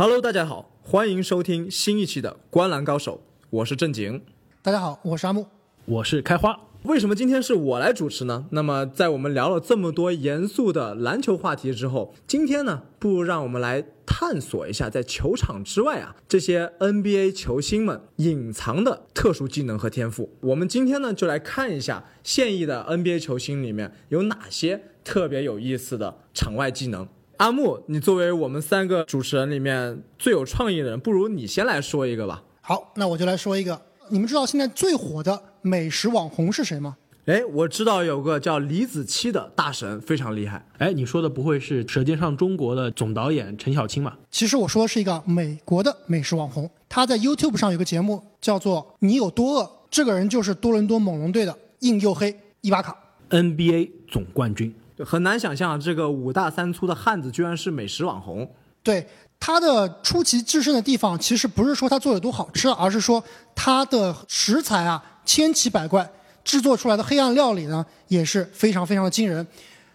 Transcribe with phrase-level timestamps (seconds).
[0.00, 3.16] Hello，大家好，欢迎收听新一期的《观篮高手》，
[3.50, 4.22] 我是正经。
[4.62, 5.48] 大家好，我是阿木。
[5.86, 6.56] 我是开花。
[6.84, 8.46] 为什么今天是我来主持呢？
[8.52, 20.30] 那么，在我们聊了这么多严肃的篮球话题之后，今天呢，不如让我们来探索一下，在球场之外啊，这些 NBA 球星们隐藏的特殊技能和天赋。
[20.42, 27.08] 我们今天呢，就来看一下现役的 NBA 球星里面有哪些特别有意思的场外技能。
[27.38, 32.42] 阿木，你作为我们三个主持人里面最有创意的人，不如你先来说一个吧。
[32.60, 33.80] 好，那我就来说一个。
[34.08, 36.96] 你们知道现在最火的美食网红是谁吗？
[37.26, 40.66] 哎，我知道有个叫李子柒的大神，非常厉害。
[40.78, 44.18] 哎，你说的不会是《舌尖上中国》的总导演陈小青吧？
[44.32, 52.96] 其实我说的是一个美国的美食网红，他在 YouTube 上有个节目叫做《你有多饿》，这个人就是多伦多猛龙队的硬又黑伊巴卡。
[53.30, 54.74] NBA 总冠军。
[55.04, 58.48] 很难想象这个五大三粗的汉子居然是美食网红。
[58.82, 59.06] 对
[59.40, 63.22] 他的出奇制胜的地方，其实不是说他做的多好吃，而是说
[63.54, 66.08] 他的食材啊千奇百怪，
[66.44, 69.46] 制作出来的黑暗料理呢也是非常非常的惊人。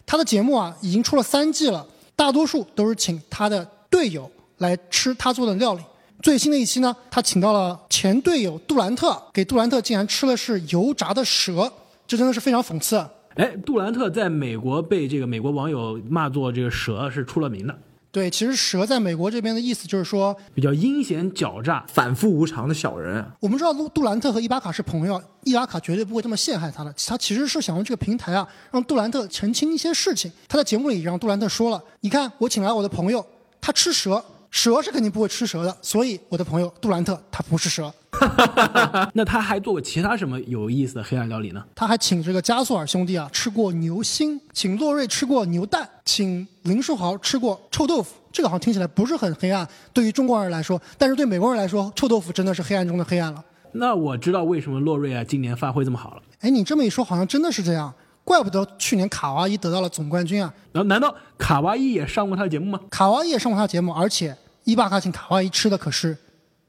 [0.06, 5.82] 他的节目啊已经出了三季了，大多数都是请他的队友来吃他做的料理。
[6.22, 11.72] 最新的一期呢，他请到了前队友杜兰特，给杜兰特竟然吃的是油炸的蛇，
[12.06, 13.06] 这真的是非常讽刺。
[13.36, 17.76] 哎，杜兰特在美国被这个美国网友骂作这个蛇是出了名的，
[18.12, 21.84] 对，其实蛇在美国这边的意思就是说，比较阴险狡诈。
[21.88, 26.94] 反复无常的小人，我们知道杜杜兰特和伊巴卡是朋友，伊巴卡绝对不会这么陷害他的。
[27.08, 30.32] 他其实是想用这个平台啊，让杜兰特澄清一些事情。
[30.48, 33.26] 他在节目里让杜兰特说了：“你看，我请来我的朋友，
[33.60, 37.92] 他吃蛇，蛇是肯定不会吃蛇的，所以我的朋友杜兰特他不是蛇。
[39.14, 41.64] 那他还做过其他什么有意思的黑暗料理呢？
[41.76, 48.16] 他还请这个加索尔兄弟啊吃过牛心，请洛瑞吃过牛蛋，请林书豪吃过臭豆腐。
[48.32, 53.44] 这个好像听起来不是很黑暗，对于中国人来说，但是对美国人来说，臭豆腐真的是黑暗中的黑暗了。
[53.74, 56.22] 那我知道为什么洛瑞啊今年发挥这么好了。
[56.40, 57.94] 哎，你这么一说，好像真的是这样。
[58.24, 60.54] 怪不得去年卡哇伊得到了总冠军啊！
[60.72, 62.80] 然后难道卡哇伊也上过他的节目吗？
[62.90, 66.18] 卡哇伊也上过他的节目，而且伊巴卡请卡哇伊吃的可是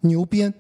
[0.00, 0.52] 牛鞭。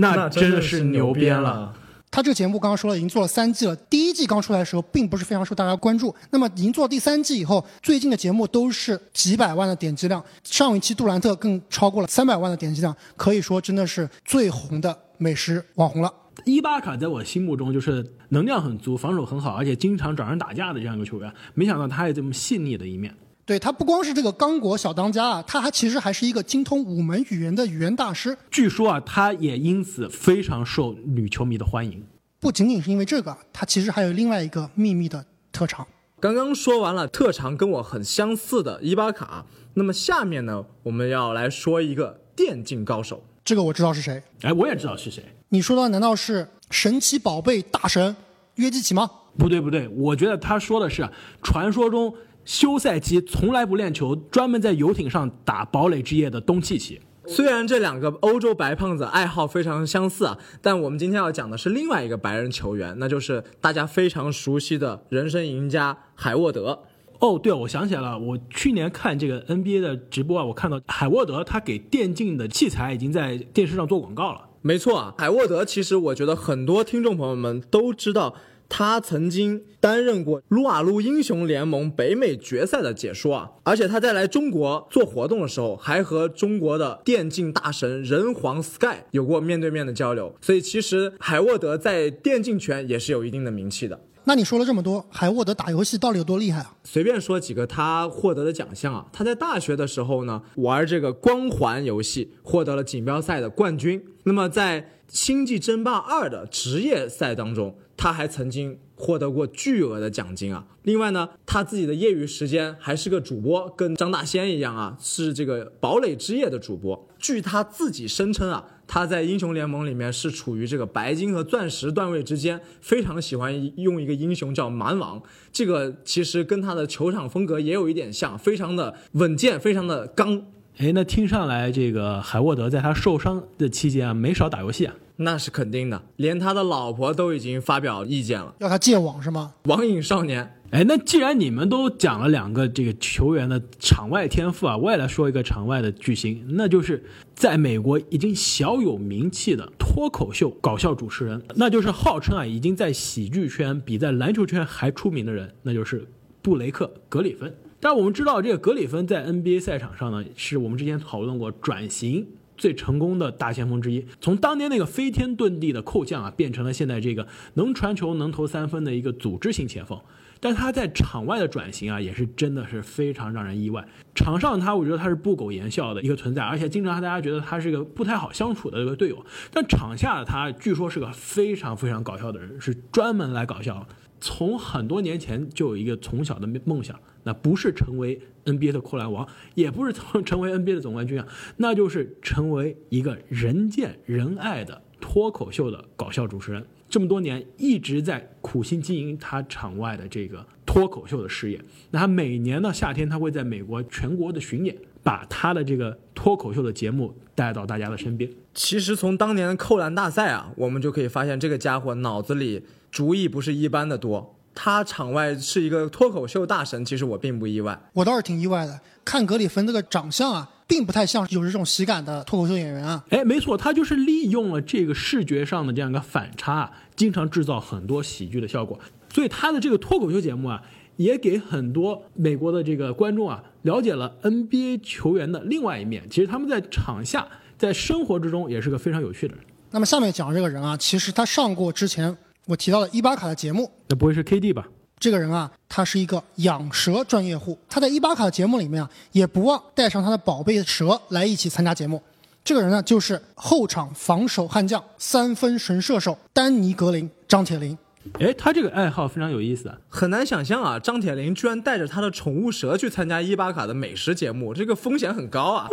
[0.00, 1.74] 那真的是牛鞭了。。
[2.10, 3.76] 他这个节目刚刚说了，已经做了三季了。
[3.76, 6.14] 第一季刚出来的时候，并不是非常受大家关注。
[6.30, 10.24] 那么已经做第三季以后，最近的节目都是几百万的点击量。
[10.42, 16.10] 上一期杜兰特更超过了三百万的点击量，可以说真的是最红的美食网红了。
[16.46, 21.30] 伊巴卡在我心目中就是能量很足、防守很好，而且经常找人打架的这样一个球员。
[21.52, 23.14] 没想到他有这么细腻的一面。
[23.48, 28.36] 对他不光是这个刚果小当家啊，他还其实还是一个精通五门语言的语言大师。
[28.50, 32.04] 据说啊，他也因此非常受女球迷的欢迎。
[32.40, 35.86] 不仅仅是因为这个，他其实还有另外一个秘密的特长。
[36.20, 43.24] 刚刚说完了特长跟我很相似的伊巴卡，那么下面呢，我们要来说一个电竞高手。
[43.42, 44.22] 这个我知道是谁。
[44.42, 45.24] 哎，我也知道是谁。
[45.48, 48.14] 你说的难道是神奇宝贝大神
[48.56, 49.10] 约基奇吗？
[49.38, 51.10] 不对不对，我觉得他说的是啊
[51.42, 52.12] 传说中
[52.48, 56.98] 休赛期从来不练球，专门在游艇上打堡垒之夜的东契奇。
[57.26, 66.84] 虽然这两个欧洲白胖子爱好非常相似啊，但我们今天要讲的是另外一个白人球员，那就是大家非常熟悉的人生赢家海沃德。
[67.20, 74.40] 哦，对，我想起来了，我去年看这个 NBA 的直播啊，我看到海沃德他给电竞的器材已经在电视上做广告了。
[74.62, 78.34] 没错啊，海沃德其实我觉得很多听众朋友们都知道，
[78.68, 93.98] 他曾经担任过撸啊撸英雄联盟北美决赛的解说啊，而且他在来中国做活动的时候，还和中国的电竞大神人皇 Sky 有过面对面的交流，所以其实海沃德在电竞圈也是有一定的名气的。
[94.24, 96.76] 那你说了这么多，海沃德打游戏到底有多厉害啊？
[96.84, 104.04] 随便说几个他获得的奖项啊，他在大学的时候呢，玩这个光环游戏获得了锦标赛的冠军。
[104.24, 110.66] 那么在《星际争霸二》的职业赛当中，他还曾经获得过巨额的奖金啊。
[110.84, 117.06] 另外呢，他自己的业余时间还是个主播，跟张大仙一样啊，是这个堡垒之夜的主播。
[117.18, 125.20] 据他自己声称啊，他在英雄联盟里面是处于这个白金和钻石段位之间，非常喜欢用一个英雄叫蛮王。
[125.52, 130.46] 这个其实跟他的球场风格也有一点像，非常的稳健，非常的刚。
[130.78, 134.94] 哎，那听上来这个海沃德在他受伤的期间啊，没少打游戏啊。
[135.16, 138.54] 那是肯定的，连他的老婆都已经发表意见了。
[138.60, 139.54] 要他戒网是吗？
[139.64, 147.02] 网瘾少年，哎，那既然你们都讲了两个这个球员的场外天赋啊，我也来说一个场外的巨星，那就是
[147.34, 156.06] 在美国已经小有名气的脱口秀搞笑主持人，那就是号称啊已经在喜剧圈比在篮球圈还出名的人，那就是
[156.40, 157.52] 布雷克·格里芬。
[157.80, 162.26] 但我们知道，这个格里芬在 NBA 赛场上呢，是我们之前讨论过转型
[162.56, 164.04] 最成功的大前锋之一。
[164.20, 170.00] 从当年那个飞天遁地的扣将啊，变成了现在这个能传球、能投三分的一个组织型前锋。
[170.40, 173.84] 但他在场外的转型啊，也是真的是非常让人意外。
[174.14, 179.24] 场上他，我觉得他是不苟言笑的一个存在，而且经常大家觉得他是个不太好相处的一个队友。
[179.52, 183.86] 但场下的他，据说是个非常非常搞笑的人，是专门来搞笑。
[184.20, 191.26] 从很多年前就有一个从小的梦想，那不是成为 NBA 的扣篮王，也不是成成为 NBA 的总冠军啊，
[191.56, 196.64] 那就是成为一个人见人爱的脱口秀的搞笑主持人。
[196.88, 201.60] 这么多年一直在苦心经营他场外的这个脱口秀的事业。
[201.90, 204.74] 那他每年的夏天，他会在美国全国的巡演，
[205.08, 208.30] 把他的这个脱口秀的节目带到大家的身边。
[208.52, 212.66] 其实从当年的扣篮大赛啊，我们就可以发现这个家伙脑子里。
[212.90, 217.78] 主意不是一般的多，他场外是一个脱口秀大神，其实我并不意外。
[217.94, 223.02] 我倒是挺意外的，看格里芬这个长相啊，并不太像有这种喜感的脱口秀演员啊。
[223.08, 228.78] 哎，没错，他就是利用了这个视觉上的这样一个反差，经常制造很多喜剧的效果。
[229.10, 230.62] 所以他的这个脱口秀节目啊，
[230.98, 236.04] 也给很多美国的这个观众啊，了解了 NBA 球员的另外一面。
[236.10, 239.42] 其实他们在场下，在生活之中也是个非常有趣的人。
[239.70, 242.14] 那么下面讲这个人啊，其实他上过之前。
[242.46, 244.66] 我提到的伊巴卡的节目，那不会是 KD 吧？
[244.98, 247.58] 这个人啊，他是一个养蛇专业户。
[247.68, 252.02] 他在伊巴卡的节目里面啊，也不忘带上他的宝贝蛇来一起参加节目。
[252.42, 257.76] 这个人呢，就是后场防守悍将、三分神射手丹尼格林张铁林。
[258.20, 265.68] 哎，他这个爱好非常有意思啊，很难想象啊，张铁林居然带着他的宠物蛇去参加伊巴卡的美食节目，这个风险很高啊。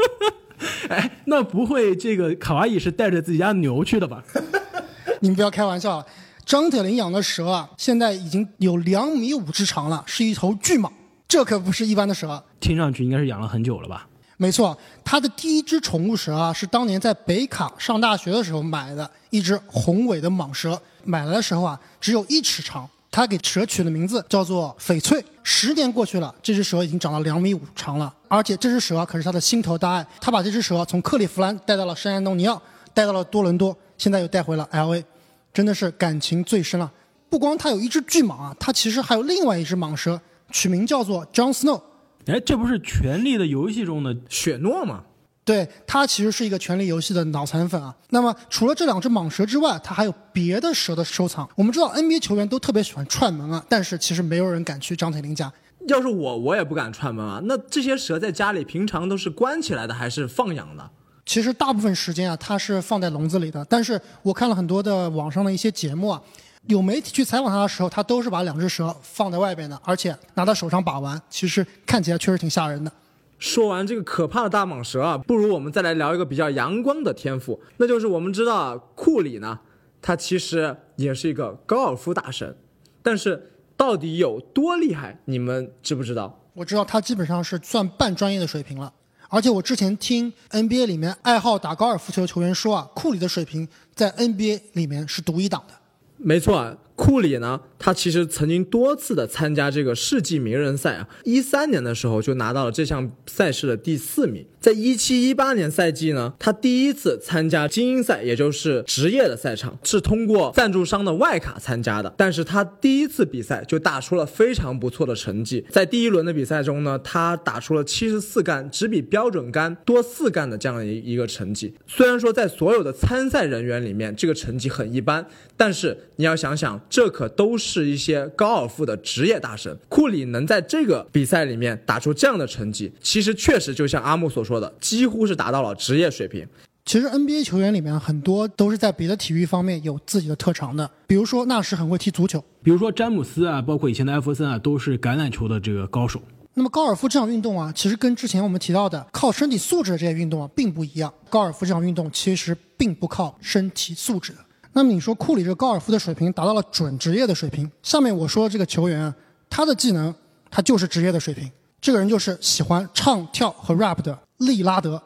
[0.89, 4.23] 哎，那不会这个卡哇伊是带着自己家牛去的吧？
[5.21, 6.05] 你们不要开玩笑。
[6.45, 10.91] 张铁林养的蛇啊，现在已经有两米五之长了，是一头巨蟒，
[11.27, 12.43] 这可不是一般的蛇。
[12.59, 14.07] 听上去应该是养了很久了吧？
[14.37, 25.23] 没错，他的第一只宠物蛇啊，是当年在北卡上大学的时候买的一只宏伟的蟒蛇，买来的时候啊，只有一尺长，他给蛇取的名字叫做翡翠。
[25.43, 32.61] 十年过去了，这只蛇已经长到两米五长了，而且这只蛇可是他的心头大爱，他把这只蛇从克利夫兰带到了圣安东尼奥，
[32.93, 35.05] 带到了多伦多，现在又带回了 L A。
[35.53, 36.91] 真的是感情最深了。
[37.29, 40.19] 不光他有一只巨蟒啊，他其实还有另外一只蟒蛇，
[40.51, 41.81] 取名叫做 John Snow。
[42.25, 45.03] 哎，这不是《权力的游戏》中的雪诺吗？
[45.45, 47.95] 对，他其实是一个《权力游戏》的脑残粉啊。
[48.09, 51.47] 那么除了这两只蟒蛇之外，他还有别的蛇的收藏。
[51.53, 55.53] 我们知道 NBA 球员都特别喜欢串门啊，但是其实没有人敢去张铁林家。
[55.87, 57.39] 要是我，我也不敢串门啊。
[57.43, 60.89] 那这些蛇在家里平常都是关起来的，还是放养的？
[61.27, 63.63] 其实大部分时间啊，它是放在笼子里的。
[63.69, 66.19] 但是我看了很多的网上的一些节目啊，
[66.65, 72.91] 有媒体去采访他的时候，他都是把两只蛇放在外边的，而且拿到手上把玩，其实看起来确实挺吓人的。
[73.37, 79.59] 说完这个可怕的大蟒蛇啊，不如我们再来聊一个比较阳光的天赋，那就是我们知道库里呢，
[80.01, 82.55] 他其实也是一个高尔夫大神，
[83.03, 86.41] 但是到底有多厉害，你们知不知道？
[86.53, 88.93] 我知道他基本上是算半专业的水平了。
[89.27, 95.73] 而且我之前听 NBA 里面爱好打高尔夫球的球员说啊，库里的水平在 NBA 里面是独一档的。
[96.17, 96.77] 没错。
[96.95, 104.45] 库里呢，他其实曾经多次的参加这个世纪名人赛啊，一三年的时候就拿到了这项赛事的第四名。
[104.65, 112.11] 在一七一八年赛季呢，他第一次参加精英赛，也就是职业的赛场，是通过赞助商的外卡参加的。
[112.17, 121.75] 但是他第一次比赛就打出了非常不错的成绩，在第一轮的比赛中呢，他打出了七十四杆，只比标准杆多四杆的这样一一个成绩。
[121.85, 125.23] 虽然说在所有的参赛人员里面，这个成绩很一般，
[125.55, 126.81] 但是你要想想。
[126.89, 136.47] 这可都是一些高尔夫的职业大神，库里能在这个比赛里面打出这样的成绩，其实确实就像阿木所说的，几乎是达到了职业水平。
[136.85, 146.21] 其实 NBA 球员里面很多都是在别的体育方面有自己的特长的，比如说纳什很会踢足球，比如说詹姆斯啊，包括以前的艾弗森啊，都是橄榄球的这个高手。
[146.53, 151.11] 那么高尔夫这项运动啊，其实跟之前我们提到的靠身体素质的这些运动啊，并不一样。
[151.27, 154.37] 高尔夫这项运动其实并不靠身体素质的。
[154.73, 159.15] 那么你说库里这个高尔夫的水平达到了准职业的水平，下面我说的这个球员啊，
[159.49, 160.13] 他的技能
[160.51, 161.51] 他就是职业的水平。
[161.85, 164.99] 这个人就是喜欢唱跳和 rap 的利拉德。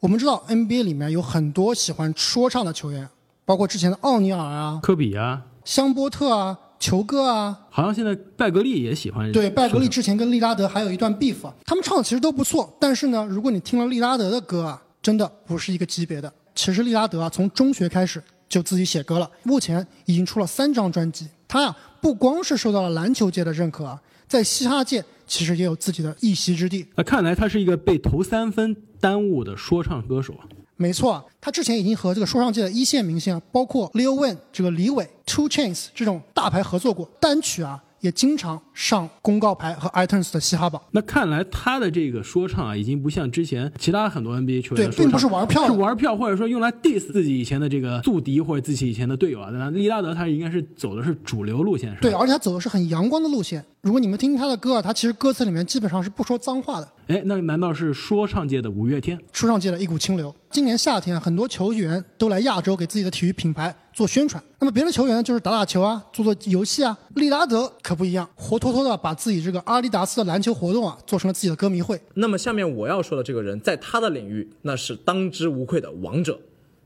[0.00, 3.06] 我们知道 NBA 里面有很多喜欢说唱的球员，
[3.44, 9.30] 包括之前的奥尼尔啊、科比啊、香波特啊、球哥啊，好像现在拜格利也喜欢。
[9.30, 11.36] 对，拜格利之前跟利拉德还有一段 beef，
[11.66, 12.74] 他们唱的其实都不错。
[12.80, 16.32] 但是呢，如果你听了利拉德的歌啊，真的不是一个级别的。
[16.54, 18.22] 其实利拉德啊，从中学开始。
[18.48, 21.26] 就自己写歌了，目前已经出了三张专辑。
[21.48, 23.98] 他呀不光是受到了篮球界的认可啊，
[24.32, 26.86] 在嘻哈界其实也有自己的一席之地。
[26.96, 30.48] 那看来他是一个被投三分耽误的说唱歌手啊。
[30.76, 40.82] 没错，他之前已经和这个说唱界的一线明星啊，包括 Lil Wayne 这个李伟、Two Chains 这种大牌合作过，单曲啊也经常上公告牌和 iTunes 的嘻哈榜。
[40.90, 49.50] 那看来他的这个说唱啊，已经不像之前其他很多 NBA 球员说对并不是玩票是玩票，或者说用来 diss 自己以前的这个宿敌或者自己以前的队友啊。
[49.52, 52.00] 那利拉德他应该是走的是主流路线，是吧？
[52.02, 53.64] 对，而且他走的是很阳光的路线。
[53.82, 59.18] 如果你们听听他的歌啊，他其实歌词里面基本上是不说脏话的，哎，那难道是说唱界的五月天？
[59.32, 60.34] 说唱界的一股清流。
[60.50, 64.42] 今年夏天啊，很多球员都来亚洲给自己的体育品牌做宣传。
[64.58, 66.96] 那么别的球员，就是打打球啊，做做游戏啊。
[67.14, 72.00] 利拉德可不一样，活脱脱的把自己这个阿迪达斯的篮球活动啊，做成了自己的歌迷会。
[72.14, 76.40] 那么下面我要说的这个人，在他的领域那是当之无愧的王者，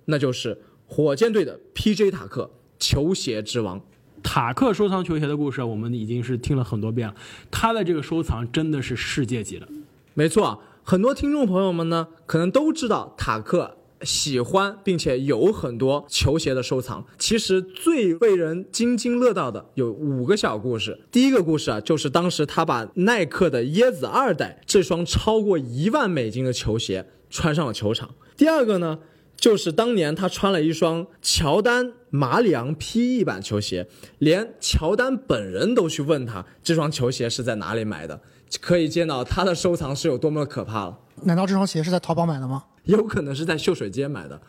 [0.06, 2.10] 那就是火箭队的 P.J.
[2.10, 3.80] 塔克，球鞋之王。
[4.22, 7.14] 塔克收藏球鞋的故事，我们已经是听了很多遍了。
[7.50, 9.68] 他的这个收藏真的是世界级的。
[10.14, 17.04] 没错啊，很多听众朋友们呢，可能都知道塔克喜欢并且有很多球鞋的收藏。
[17.18, 21.00] 其实最为人津津乐道的有五个小故事。
[21.10, 28.10] 第一个故事啊，就是当时他把耐克的椰子二代这双超过一万美金的球鞋穿上了球场。
[28.36, 28.98] 第二个呢，
[29.36, 33.88] 就是当年他穿了一双乔丹马里昂 PE 版球鞋，
[34.18, 38.20] 连乔丹本人都去问他这双球鞋是在哪里买的，
[38.60, 40.98] 可以见到他的收藏是有多么的可怕了。
[41.22, 42.64] 难道这双鞋是在淘宝买的吗？
[42.86, 44.40] 有可能是在秀水街买的。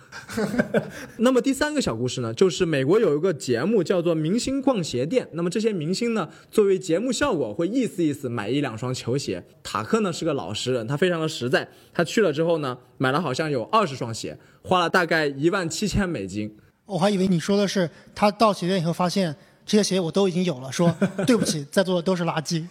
[1.18, 9.44] 那么第三个小故事呢，就是美国有一个节目叫做《明星逛鞋店》，那么这些明星呢，作为节目效果会意思意思买一两双球鞋。
[9.62, 16.56] 塔克呢是个老实人，他非常的实在，他去了之后呢，买了好像有二十双鞋，花了大概一万七千美金。
[16.86, 22.66] 我还以为你说的是他到鞋店以后发现这些鞋我都已经有了，说对不起，在座的都是垃圾。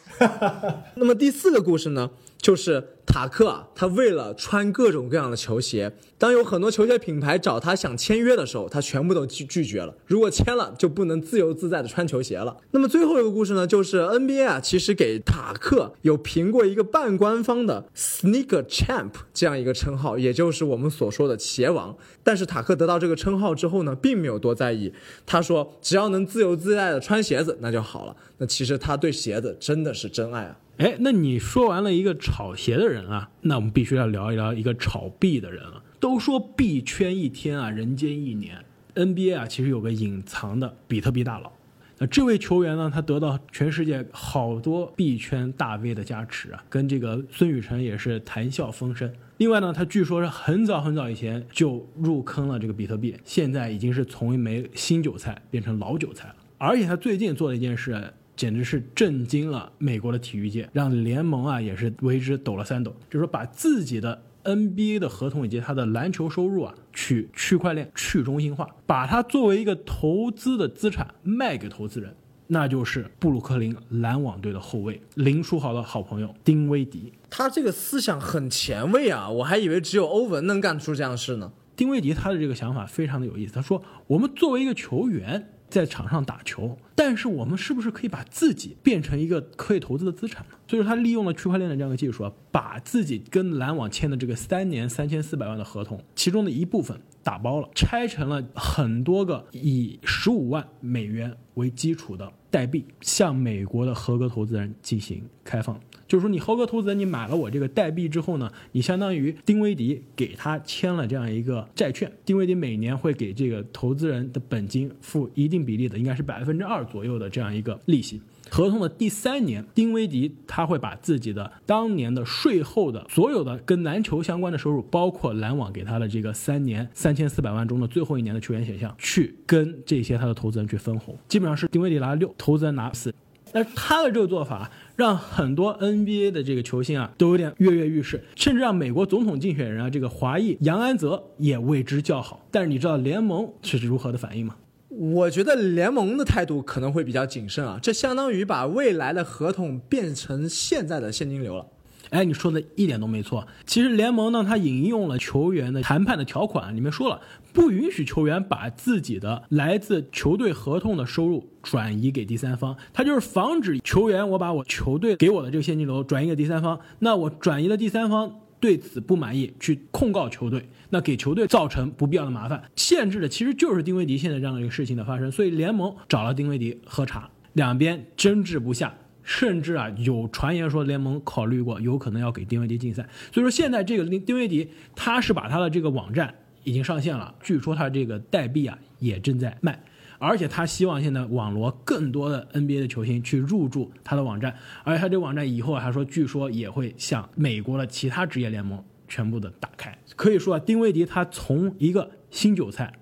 [0.94, 2.08] 那么第四个故事呢，
[2.46, 9.92] 就是塔克啊，他为了穿各种各样的球鞋，当有很多球鞋品牌找他想签约的时候，他全部都拒拒绝了。
[10.06, 12.56] 如果签了，就不能自由自在的穿球鞋了。
[12.70, 21.96] 那么最后一个故事呢，就是 NBA 啊，其实给塔克有评过一个半官方的 Sneaker Champ 这样一个称号，也就是我们所说的鞋王。
[22.22, 24.92] 但是塔克得到这个称号之后呢，并没有多在意。
[25.26, 28.14] 他说，只要能自由自在的穿鞋子，那就好了。
[28.38, 30.56] 那其实他对鞋子真的是真爱啊。
[30.78, 35.83] 哎，那你说完了一个炒鞋的人啊，那我们必须要聊一聊一个炒币的人了。
[35.99, 38.62] 都说币圈一天啊，人间一年。
[38.95, 41.50] NBA 啊，其实有个隐藏的比特币大佬。
[41.99, 49.11] 那这位球员呢，他得到全世界好多币圈大 V 的加持啊，跟这个孙宇晨也是谈笑风生。
[49.38, 56.35] 另外呢，他据说是很早很早以前就入坑了这个比特币，现在已经是从一枚新韭菜变成老韭菜了。
[56.59, 72.14] 而且他最近做了一件事，简直是震惊了美国的体育界，让联盟啊也是为之抖了三抖，就是说把自己的 NBA 的合同以及他的篮球收入啊，去区块链去中心化，把它作为一个投资的资产卖给投资人，
[72.47, 77.12] 那就是布鲁克林篮网队的后卫林书豪的好朋友丁威迪。
[77.28, 81.52] 他这个思想很前卫啊，我还以为只有欧文能干出这样的事呢。
[81.75, 105.78] 丁威迪他的这个想法非常的有意思，他说：“我们作为一个球员在场上打球，但是我们是不是可以把自己变成一个可以投资的资产呢？”所以说他利用了区块链的这样一个技术啊，把自己跟篮网签的这个三年三千四百万的合同，其中的一部分打包了，拆成了很多个以十五万美元为基础的代币，向美国的合格投资人进行开放。
[106.08, 118.22] 就是说，你合格投资人，你买了我这个代币之后呢，你相当于丁威迪给他签了这样一个债券，丁威迪每年会给这个投资人的本金付一定比例的，应该是百分之二左右的这样一个利息。
[118.50, 133.12] 合同的第三年，丁威迪他会把自己的当年的税后的所有的跟篮球相关的收入，包括篮网给他的这个三年三千四百万中的最后一年的球员选项，去跟这些他的投资人去分红，基本上是丁威迪拿六，投资人拿四。
[133.52, 142.44] 但是他的这个做法，让很多 NBA 的这个球星啊都有点跃跃欲试，甚至让美国总统竞选人啊这个华裔杨安泽也为之叫好。
[142.50, 144.56] 但是你知道联盟是如何的反应吗？
[144.98, 151.66] 我觉得联盟的态度可能会比较谨慎啊，这相当于把未来的合同变成现在的现金流了。
[152.10, 153.46] 哎，你说的一点都没错。
[153.66, 157.20] 其实联盟呢，它引用了球员的谈判的条款，里面说了，
[157.52, 177.28] 不允许球员把自己的来自球队合同的收入转移给第三方，它就是防止球员我把我球队给我的这个现金流转移给第三方，那我转移了第三方对此不满意，去控告球队，那给球队造成不必要的麻烦，限制的其实就是丁威迪现在这样的一个事情的发生，所以联盟找了丁威迪喝茶。
[177.52, 183.08] 两边争执不下，甚至啊有传言说联盟考虑过有可能要给丁威迪禁赛。
[183.32, 186.34] 所以说现在这个丁丁威迪他是把他的这个网站
[186.64, 189.82] 已经上线了，据说他这个代币啊也正在卖。
[190.18, 194.54] 而且他希望现在网罗更多的 NBA 的球星去入驻他的网站，
[194.85, 199.96] 而且他这个网站以后还说，据说也会向美国的其他职业联盟全部的打开。
[200.14, 202.92] 可以说啊，丁威迪他从一个新韭菜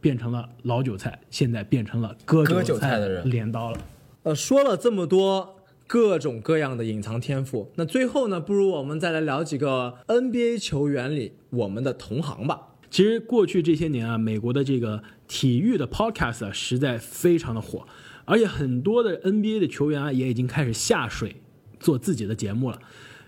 [0.00, 3.78] 变成了老韭菜，现在变成了割韭菜的人镰刀了。
[4.24, 12.73] 呃，说了这么多各种各样的隐藏天赋，那最后呢，不如我们再来聊几个 NBA 球员里我们的同行吧。
[12.94, 17.84] 其实过去这些年啊，美国的这个体育的 podcast 啊，实在非常的火，
[18.24, 21.42] 而且很多的 NBA 的球员啊，也已经开始下水
[21.80, 22.78] 做自己的节目了。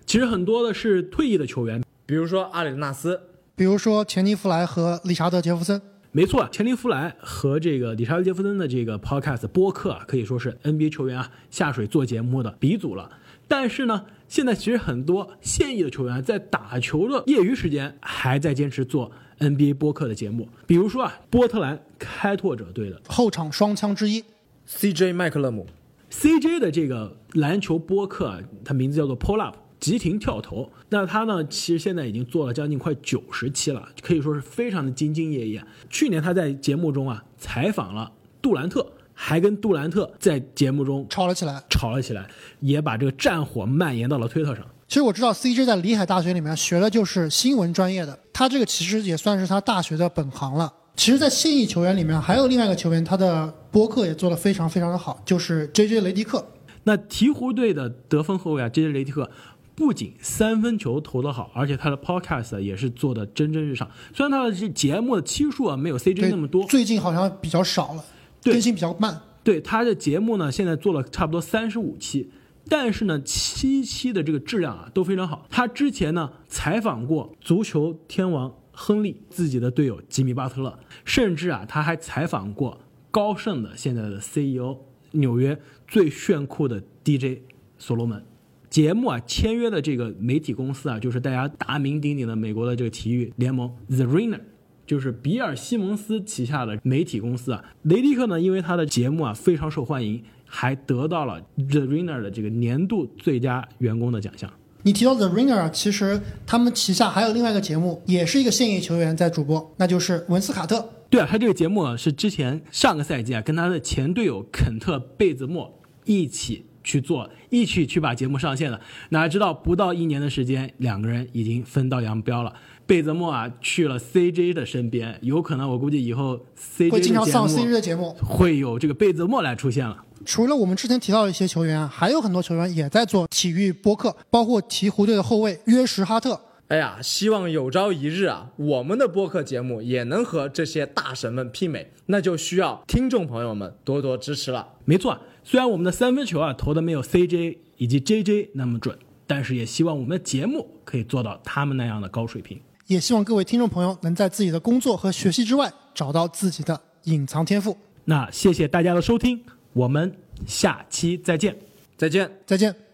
[0.05, 3.21] 其实很多的是退役的球员，比如说阿里纳斯，
[3.57, 5.83] 比如说钱尼弗莱和理查德杰弗森。
[6.13, 13.11] 没错，钱尼弗莱和这个理查德杰弗森的这个 podcast 播客啊，可以说是 NBA 球员啊下水做节目的鼻祖了。
[13.49, 24.25] 但是呢，现在其实很多现役的球员在打球的业余时间还在坚持做 NBA 播客的节目，比如说啊，波特兰开拓者队的后场双枪之一
[24.69, 25.67] ，CJ 麦克勒姆
[26.11, 29.57] ，CJ 的这个篮球播客啊，它名字叫做 Pull Up。
[29.79, 31.45] 急停跳投，那他呢？
[31.49, 35.63] 其实现在已经做了将近快九十期了，可以说是非常的兢兢业业。
[35.91, 41.63] 去年他在节目中啊采访了杜兰特，还跟杜兰特在节目中吵了起来。
[41.69, 42.27] 吵了起来，
[42.61, 44.67] 也把这个战火蔓延到了推特上。
[44.89, 50.73] 其实我知道 CJ 在里海大学里面学的就是新闻专业的，他这个其实也算是他大学的本行了。
[50.95, 56.47] 其实，在现役球员里面，还有另外一个球员，他的播客也做得非常非常的好，就是 JJ 雷迪克。
[56.85, 58.93] 那鹈鹕队的得分后卫啊，J.J.
[58.93, 59.29] 雷迪克
[59.75, 63.91] 不仅三分球投得好，而且他的 podcast 也是做的蒸蒸日上。
[64.15, 68.05] 虽然他的这节目的期数啊没有 CJ 那么多，最近好像比较少了，
[68.41, 69.21] 更新比较慢。
[69.43, 72.31] 对他的节目呢，现在做了差不多三十五期，
[72.69, 75.47] 但是呢，七期的这个质量啊都非常好。
[75.51, 84.77] 他之前呢采访过足球天王亨利自己的队友吉米巴特勒，甚至啊他还采访过高盛的现在的 CEO
[85.13, 87.43] 纽约最炫酷的 DJ
[87.79, 88.25] 所罗门。
[88.69, 94.41] 节目啊签约的这个媒体公司啊，就是大家大名鼎鼎的美国的这个体育联盟 The Ringer。
[94.87, 104.51] 就是比尔·西蒙斯旗下的媒体公司啊，雷迪克呢，因为他的节目啊非常受欢迎，还得到了 The Ringer 的这个年度最佳员工的奖项。
[104.83, 110.89] 你提到 The Ringer，其实他们旗下还有另外一个节目，也是一个现役球员在主播，那就是文斯卡特。
[111.11, 118.81] 对啊，他这个节目啊是之前上个赛季啊跟他的前队友肯特·贝兹莫一起去做，一起去把节目上线的。
[119.09, 122.55] 哪知道不到一年的时间，两个人已经分道扬镳了。
[122.87, 128.15] 贝泽莫啊去了 CJ 的身边，有可能我估计以后 CJ 会经常上 CJ 目的节目。
[128.23, 130.05] 会有这个贝泽莫来出现了。
[130.25, 136.41] 除了我们之前提到的一些球员啊，还有很多球员也在做体育播客，包括鹈鹕队的后卫约什哈特。
[136.69, 144.67] 哎呀，希望有朝一日啊，我们的播客节目也能和这些大神们媲美，那就需要听众朋友们多多支持了。
[144.85, 152.61] 没错，虽然我们的三分球啊投的没有 CJ 以及 JJ 那么准，但是也希望我们的节目可以做到他们那样的高水平。
[152.87, 157.77] 也希望各位听众朋友能在自己的工作和学习之外找到自己的隐藏天赋。
[158.05, 161.57] 那谢谢大家的收听，我们下期再见。
[161.97, 162.31] 再见。
[162.47, 162.86] 再见。